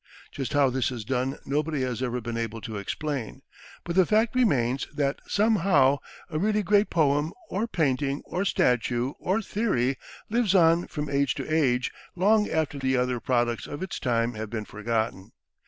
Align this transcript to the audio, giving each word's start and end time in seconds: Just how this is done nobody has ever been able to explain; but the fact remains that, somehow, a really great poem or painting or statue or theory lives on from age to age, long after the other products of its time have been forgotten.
Just 0.31 0.53
how 0.53 0.71
this 0.71 0.89
is 0.89 1.05
done 1.05 1.37
nobody 1.45 1.83
has 1.83 2.01
ever 2.01 2.19
been 2.21 2.35
able 2.35 2.59
to 2.61 2.77
explain; 2.77 3.43
but 3.83 3.95
the 3.95 4.03
fact 4.03 4.33
remains 4.33 4.87
that, 4.91 5.19
somehow, 5.27 5.99
a 6.27 6.39
really 6.39 6.63
great 6.63 6.89
poem 6.89 7.31
or 7.51 7.67
painting 7.67 8.23
or 8.25 8.43
statue 8.43 9.13
or 9.19 9.43
theory 9.43 9.99
lives 10.27 10.55
on 10.55 10.87
from 10.87 11.07
age 11.07 11.35
to 11.35 11.47
age, 11.47 11.91
long 12.15 12.49
after 12.49 12.79
the 12.79 12.97
other 12.97 13.19
products 13.19 13.67
of 13.67 13.83
its 13.83 13.99
time 13.99 14.33
have 14.33 14.49
been 14.49 14.65
forgotten. 14.65 15.33